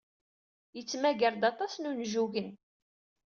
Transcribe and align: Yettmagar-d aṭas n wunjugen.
Yettmagar-d 0.75 1.43
aṭas 1.51 1.73
n 1.77 1.87
wunjugen. 1.89 2.49